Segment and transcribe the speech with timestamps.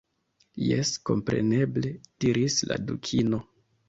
[0.67, 1.89] "Jes, kompreneble,"
[2.25, 3.41] diris la Dukino.